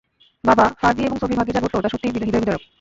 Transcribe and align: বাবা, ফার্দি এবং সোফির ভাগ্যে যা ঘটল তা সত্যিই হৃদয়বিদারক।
বাবা, 0.43 0.65
ফার্দি 0.79 1.01
এবং 1.05 1.17
সোফির 1.19 1.37
ভাগ্যে 1.37 1.55
যা 1.55 1.61
ঘটল 1.61 1.79
তা 1.81 1.89
সত্যিই 1.89 2.13
হৃদয়বিদারক। 2.15 2.61